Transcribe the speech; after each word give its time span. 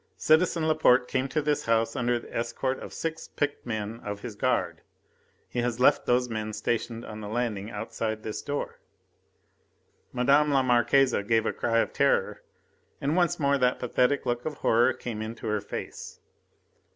Citizen 0.17 0.67
Laporte 0.67 1.07
came 1.07 1.27
to 1.27 1.43
this 1.43 1.65
house 1.65 1.95
under 1.95 2.17
the 2.17 2.35
escort 2.35 2.79
of 2.79 2.91
six 2.91 3.27
picked 3.27 3.67
men 3.67 3.99
of 3.99 4.21
his 4.21 4.33
guard. 4.35 4.81
He 5.47 5.59
has 5.59 5.79
left 5.79 6.07
these 6.07 6.27
men 6.27 6.53
stationed 6.53 7.05
on 7.05 7.21
the 7.21 7.27
landing 7.27 7.69
outside 7.69 8.23
this 8.23 8.41
door." 8.41 8.79
Madame 10.11 10.49
la 10.49 10.63
Marquise 10.63 11.13
gave 11.27 11.45
a 11.45 11.53
cry 11.53 11.77
of 11.81 11.93
terror, 11.93 12.41
and 12.99 13.15
once 13.15 13.39
more 13.39 13.59
that 13.59 13.77
pathetic 13.77 14.25
look 14.25 14.43
of 14.43 14.55
horror 14.55 14.91
came 14.91 15.21
into 15.21 15.45
her 15.45 15.61
face. 15.61 16.19